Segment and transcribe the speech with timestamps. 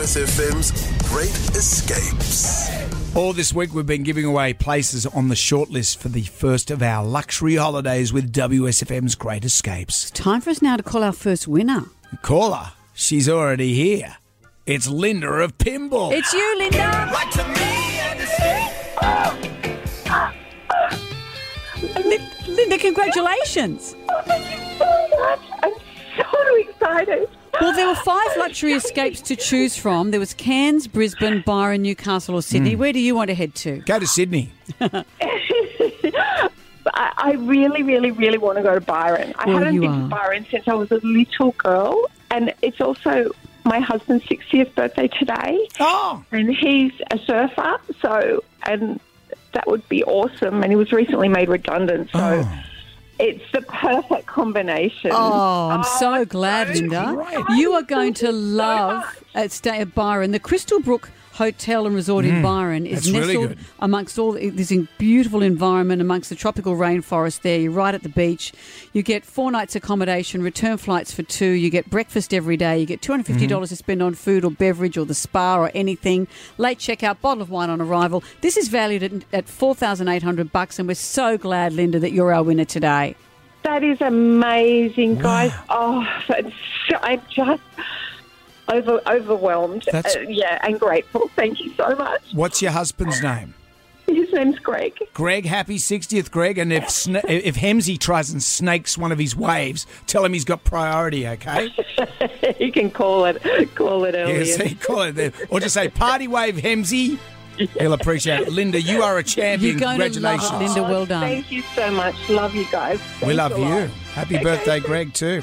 [0.00, 0.72] WSFM's
[1.08, 3.16] Great Escapes.
[3.16, 6.82] All this week, we've been giving away places on the shortlist for the first of
[6.82, 10.10] our luxury holidays with WSFM's Great Escapes.
[10.10, 11.84] Time for us now to call our first winner.
[12.20, 14.16] Caller, she's already here.
[14.66, 16.12] It's Linda of Pymble.
[16.12, 17.10] It's you, Linda.
[22.04, 23.96] Lin- Linda, congratulations.
[24.10, 25.40] Oh, thank you so much.
[25.62, 25.72] I'm
[26.18, 27.28] so excited.
[27.60, 30.10] Well, there were five luxury escapes to choose from.
[30.10, 32.72] There was Cairns, Brisbane, Byron, Newcastle, or Sydney.
[32.74, 32.78] Hmm.
[32.80, 33.78] Where do you want to head to?
[33.78, 34.50] Go to Sydney.
[36.94, 39.34] I, I really, really, really want to go to Byron.
[39.38, 40.02] I Well, haven't been are.
[40.02, 43.30] to Byron since I was a little girl, and it's also
[43.64, 49.00] my husband's 60th birthday today, Oh, and he's a surfer, so and
[49.52, 50.62] that would be awesome.
[50.62, 52.62] And he was recently made redundant, so Oh.
[53.18, 55.10] It's the perfect combination.
[55.14, 57.12] Oh, I'm so it's glad, Linda.
[57.14, 57.44] great.
[57.58, 59.16] You are going to love much.
[59.34, 60.32] at stay at Byron.
[60.32, 64.70] The Crystalbrook Hotel and Resort in Byron is Mm, that's really nestled amongst all this
[64.70, 67.42] in- beautiful environment amongst the tropical rainforest.
[67.42, 68.52] There, you're right at the beach.
[68.94, 71.50] You get four nights accommodation, return flights for two.
[71.50, 72.78] You get breakfast every day.
[72.78, 73.72] You get two hundred fifty dollars Mm-hmm.
[73.74, 76.26] to spend on food or beverage or the spa or anything.
[76.56, 78.22] Late checkout, bottle of wine on arrival.
[78.40, 81.98] This is valued at, at four thousand eight hundred bucks, and we're so glad, Linda,
[81.98, 83.14] that you're our winner today.
[83.62, 85.52] That is amazing, guys.
[85.68, 86.54] Oh, it's
[87.02, 87.62] I'm just
[88.68, 89.84] over overwhelmed.
[89.90, 91.28] That's- Uh, yeah, and grateful.
[91.36, 92.22] Thank you so much.
[92.32, 93.54] what's your husband's name?
[94.06, 94.96] His name's Greg.
[95.14, 96.58] Greg, happy 60th, Greg.
[96.58, 100.44] And if sna- if Hemsy tries and snakes one of his waves, tell him he's
[100.44, 101.70] got priority, okay?
[102.56, 103.42] he can call it
[103.74, 104.42] call it earlier.
[104.42, 105.32] Yes, he call it there.
[105.48, 107.18] Or just say, party wave, Hemsy.
[107.78, 108.52] He'll appreciate it.
[108.52, 109.72] Linda, you are a champion.
[109.78, 110.76] You're going to love Congratulations.
[110.76, 110.92] it, Linda.
[110.94, 111.20] Well done.
[111.22, 112.28] Thank you so much.
[112.28, 113.00] Love you guys.
[113.26, 113.90] We love you.
[114.12, 114.44] Happy Okay.
[114.44, 115.42] birthday, Greg, too.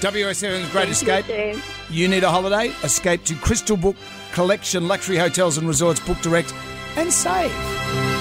[0.00, 1.26] WSFM's Great Escape.
[1.26, 1.60] Dan.
[1.90, 2.68] You need a holiday?
[2.82, 3.96] Escape to Crystalbrook
[4.32, 6.00] Collection Luxury Hotels and Resorts.
[6.00, 6.52] Book direct
[6.96, 8.13] and save.